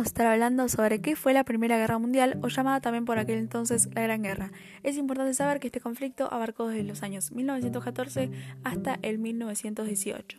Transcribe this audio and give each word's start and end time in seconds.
a 0.00 0.08
estar 0.08 0.26
hablando 0.26 0.68
sobre 0.68 1.00
qué 1.00 1.16
fue 1.16 1.32
la 1.32 1.44
Primera 1.44 1.78
Guerra 1.78 1.98
Mundial 1.98 2.38
o 2.42 2.48
llamada 2.48 2.80
también 2.80 3.04
por 3.04 3.18
aquel 3.18 3.38
entonces 3.38 3.88
la 3.94 4.02
Gran 4.02 4.22
Guerra. 4.22 4.52
Es 4.82 4.96
importante 4.96 5.32
saber 5.34 5.60
que 5.60 5.68
este 5.68 5.80
conflicto 5.80 6.32
abarcó 6.32 6.68
desde 6.68 6.82
los 6.82 7.02
años 7.02 7.32
1914 7.32 8.30
hasta 8.64 8.98
el 9.02 9.18
1918. 9.18 10.38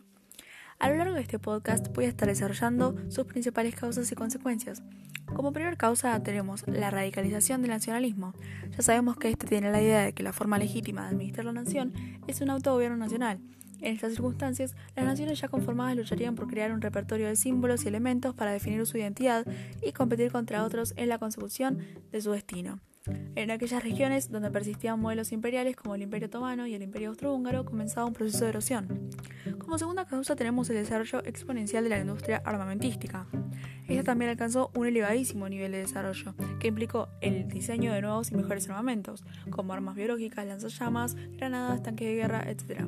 A 0.78 0.90
lo 0.90 0.96
largo 0.96 1.14
de 1.14 1.22
este 1.22 1.38
podcast 1.38 1.88
voy 1.94 2.04
a 2.04 2.08
estar 2.08 2.28
desarrollando 2.28 2.94
sus 3.08 3.24
principales 3.24 3.74
causas 3.74 4.10
y 4.12 4.14
consecuencias. 4.14 4.82
Como 5.34 5.52
primera 5.52 5.76
causa 5.76 6.22
tenemos 6.22 6.66
la 6.68 6.90
radicalización 6.90 7.60
del 7.62 7.72
nacionalismo. 7.72 8.34
Ya 8.76 8.82
sabemos 8.82 9.16
que 9.16 9.30
este 9.30 9.46
tiene 9.46 9.72
la 9.72 9.82
idea 9.82 10.02
de 10.02 10.12
que 10.12 10.22
la 10.22 10.32
forma 10.32 10.58
legítima 10.58 11.02
de 11.02 11.08
administrar 11.08 11.46
la 11.46 11.52
nación 11.52 11.92
es 12.26 12.40
un 12.40 12.50
autogobierno 12.50 12.96
nacional 12.96 13.40
en 13.80 13.94
estas 13.94 14.12
circunstancias, 14.12 14.74
las 14.96 15.04
naciones 15.04 15.40
ya 15.40 15.48
conformadas 15.48 15.96
lucharían 15.96 16.34
por 16.34 16.48
crear 16.48 16.72
un 16.72 16.80
repertorio 16.80 17.28
de 17.28 17.36
símbolos 17.36 17.84
y 17.84 17.88
elementos 17.88 18.34
para 18.34 18.52
definir 18.52 18.84
su 18.86 18.98
identidad 18.98 19.46
y 19.82 19.92
competir 19.92 20.32
contra 20.32 20.64
otros 20.64 20.94
en 20.96 21.08
la 21.08 21.18
consecución 21.18 21.78
de 22.10 22.20
su 22.20 22.32
destino. 22.32 22.80
En 23.36 23.50
aquellas 23.50 23.82
regiones 23.82 24.30
donde 24.30 24.50
persistían 24.50 25.00
modelos 25.00 25.32
imperiales 25.32 25.76
como 25.76 25.94
el 25.94 26.02
Imperio 26.02 26.26
Otomano 26.26 26.66
y 26.66 26.74
el 26.74 26.82
Imperio 26.82 27.10
Austrohúngaro 27.10 27.64
comenzaba 27.64 28.06
un 28.06 28.12
proceso 28.12 28.44
de 28.44 28.50
erosión. 28.50 29.10
Como 29.58 29.78
segunda 29.78 30.04
causa 30.04 30.36
tenemos 30.36 30.68
el 30.70 30.76
desarrollo 30.76 31.24
exponencial 31.24 31.84
de 31.84 31.90
la 31.90 31.98
industria 32.00 32.42
armamentística. 32.44 33.26
Esta 33.86 34.02
también 34.04 34.30
alcanzó 34.30 34.70
un 34.74 34.86
elevadísimo 34.86 35.48
nivel 35.48 35.72
de 35.72 35.78
desarrollo, 35.78 36.34
que 36.58 36.68
implicó 36.68 37.08
el 37.22 37.48
diseño 37.48 37.92
de 37.92 38.02
nuevos 38.02 38.30
y 38.30 38.34
mejores 38.34 38.68
armamentos, 38.68 39.24
como 39.50 39.72
armas 39.72 39.94
biológicas, 39.94 40.46
lanzallamas, 40.46 41.16
granadas, 41.36 41.82
tanques 41.82 42.08
de 42.08 42.14
guerra, 42.14 42.50
etc. 42.50 42.86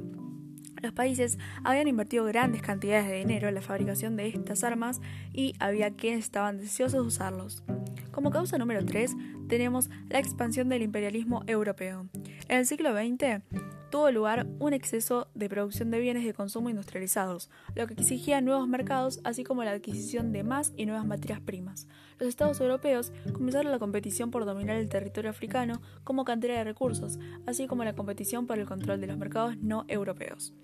Los 0.83 0.93
países 0.93 1.39
habían 1.62 1.89
invertido 1.89 2.25
grandes 2.25 2.62
cantidades 2.62 3.07
de 3.07 3.19
dinero 3.19 3.48
en 3.48 3.55
la 3.55 3.62
fabricación 3.62 4.16
de 4.16 4.29
estas 4.29 4.65
armas 4.65 5.01
y 5.32 5.54
había 5.59 5.91
quienes 5.91 6.24
estaban 6.24 6.59
deseosos 6.59 7.02
de 7.02 7.07
usarlos. 7.07 7.63
Como 8.10 8.30
causa 8.30 8.59
número 8.59 8.85
3 8.85 9.15
tenemos 9.49 9.91
la 10.09 10.19
expansión 10.19 10.69
del 10.69 10.82
imperialismo 10.82 11.43
europeo. 11.46 12.09
En 12.49 12.59
el 12.59 12.66
siglo 12.66 12.93
XX 12.93 13.43
tuvo 13.91 14.10
lugar 14.10 14.46
un 14.59 14.73
exceso 14.73 15.29
de 15.35 15.49
producción 15.49 15.91
de 15.91 15.99
bienes 15.99 16.24
de 16.24 16.32
consumo 16.32 16.71
industrializados, 16.71 17.51
lo 17.74 17.87
que 17.87 17.95
exigía 17.95 18.41
nuevos 18.41 18.69
mercados 18.69 19.21
así 19.24 19.45
como 19.45 19.65
la 19.65 19.73
adquisición 19.73 20.32
de 20.32 20.45
más 20.45 20.73
y 20.76 20.87
nuevas 20.87 21.07
materias 21.07 21.41
primas. 21.41 21.88
Los 22.19 22.29
estados 22.29 22.60
europeos 22.60 23.13
comenzaron 23.32 23.73
la 23.73 23.79
competición 23.79 24.30
por 24.30 24.47
dominar 24.47 24.76
el 24.76 24.88
territorio 24.88 25.30
africano 25.30 25.82
como 26.04 26.24
cantera 26.24 26.54
de 26.54 26.65
recursos, 26.65 27.19
así 27.47 27.66
como 27.66 27.85
la 27.85 27.95
competición 27.95 28.47
por 28.47 28.59
el 28.59 28.66
control 28.66 29.01
de 29.01 29.09
los 29.09 29.19
mercados 29.19 29.57
no 29.59 29.85
europeos. 29.88 30.54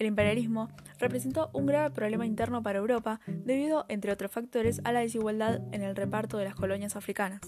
El 0.00 0.06
imperialismo 0.06 0.70
representó 0.98 1.50
un 1.52 1.66
grave 1.66 1.90
problema 1.90 2.24
interno 2.24 2.62
para 2.62 2.78
Europa 2.78 3.20
debido, 3.26 3.84
entre 3.90 4.10
otros 4.10 4.32
factores, 4.32 4.80
a 4.84 4.92
la 4.92 5.00
desigualdad 5.00 5.60
en 5.72 5.82
el 5.82 5.94
reparto 5.94 6.38
de 6.38 6.46
las 6.46 6.54
colonias 6.54 6.96
africanas. 6.96 7.42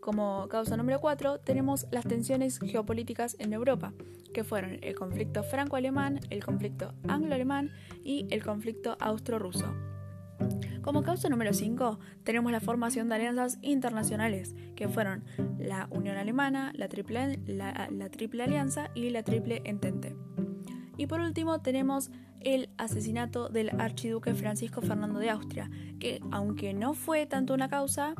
Como 0.00 0.46
causa 0.46 0.76
número 0.76 1.00
4 1.00 1.40
tenemos 1.40 1.88
las 1.90 2.04
tensiones 2.04 2.60
geopolíticas 2.60 3.34
en 3.40 3.52
Europa, 3.52 3.92
que 4.32 4.44
fueron 4.44 4.78
el 4.82 4.94
conflicto 4.94 5.42
franco-alemán, 5.42 6.20
el 6.30 6.44
conflicto 6.44 6.94
anglo-alemán 7.08 7.72
y 8.04 8.28
el 8.30 8.44
conflicto 8.44 8.96
austro-ruso. 9.00 9.74
Como 10.80 11.02
causa 11.02 11.28
número 11.28 11.52
5 11.52 11.98
tenemos 12.22 12.52
la 12.52 12.60
formación 12.60 13.08
de 13.08 13.16
alianzas 13.16 13.58
internacionales, 13.62 14.54
que 14.76 14.88
fueron 14.88 15.24
la 15.58 15.88
Unión 15.90 16.16
Alemana, 16.18 16.72
la 16.76 16.88
Triple, 16.88 17.40
la, 17.46 17.88
la 17.90 18.08
triple 18.10 18.44
Alianza 18.44 18.92
y 18.94 19.10
la 19.10 19.24
Triple 19.24 19.62
Entente. 19.64 20.14
Y 20.98 21.06
por 21.06 21.20
último 21.20 21.60
tenemos 21.60 22.10
el 22.40 22.68
asesinato 22.76 23.48
del 23.48 23.70
archiduque 23.80 24.34
Francisco 24.34 24.82
Fernando 24.82 25.18
de 25.20 25.30
Austria, 25.30 25.70
que 25.98 26.20
aunque 26.30 26.74
no 26.74 26.92
fue 26.92 27.24
tanto 27.24 27.54
una 27.54 27.70
causa, 27.70 28.14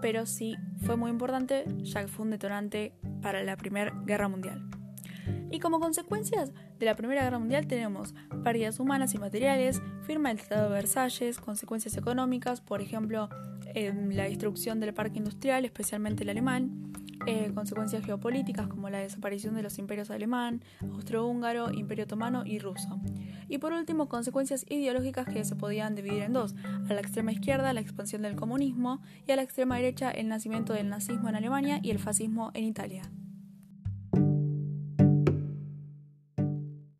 pero 0.00 0.26
sí 0.26 0.56
fue 0.84 0.96
muy 0.96 1.10
importante 1.10 1.64
ya 1.82 2.00
que 2.00 2.08
fue 2.08 2.24
un 2.24 2.30
detonante 2.30 2.94
para 3.22 3.44
la 3.44 3.56
Primera 3.56 3.92
Guerra 4.04 4.28
Mundial. 4.28 4.68
Y 5.50 5.60
como 5.60 5.78
consecuencias 5.78 6.52
de 6.78 6.86
la 6.86 6.96
Primera 6.96 7.22
Guerra 7.22 7.38
Mundial 7.38 7.66
tenemos 7.66 8.14
pérdidas 8.42 8.80
humanas 8.80 9.14
y 9.14 9.18
materiales, 9.18 9.80
firma 10.02 10.30
del 10.30 10.38
Tratado 10.38 10.68
de 10.68 10.74
Versalles, 10.74 11.38
consecuencias 11.38 11.96
económicas, 11.96 12.60
por 12.60 12.80
ejemplo, 12.80 13.28
la 13.74 14.24
destrucción 14.24 14.80
del 14.80 14.94
parque 14.94 15.18
industrial, 15.18 15.64
especialmente 15.64 16.22
el 16.22 16.30
alemán, 16.30 16.92
eh, 17.26 17.50
consecuencias 17.54 18.04
geopolíticas 18.04 18.68
como 18.68 18.90
la 18.90 18.98
desaparición 18.98 19.54
de 19.54 19.62
los 19.62 19.78
imperios 19.78 20.10
alemán, 20.10 20.62
austrohúngaro, 20.80 21.72
imperio 21.72 22.04
otomano 22.04 22.44
y 22.44 22.58
ruso. 22.58 23.00
Y 23.48 23.58
por 23.58 23.72
último, 23.72 24.08
consecuencias 24.08 24.64
ideológicas 24.68 25.26
que 25.26 25.44
se 25.44 25.56
podían 25.56 25.94
dividir 25.94 26.22
en 26.22 26.32
dos. 26.32 26.54
A 26.88 26.92
la 26.94 27.00
extrema 27.00 27.32
izquierda, 27.32 27.72
la 27.72 27.80
expansión 27.80 28.22
del 28.22 28.36
comunismo, 28.36 29.00
y 29.26 29.32
a 29.32 29.36
la 29.36 29.42
extrema 29.42 29.76
derecha, 29.76 30.10
el 30.10 30.28
nacimiento 30.28 30.72
del 30.72 30.88
nazismo 30.88 31.28
en 31.28 31.36
Alemania 31.36 31.80
y 31.82 31.90
el 31.90 31.98
fascismo 31.98 32.50
en 32.54 32.64
Italia. 32.64 33.02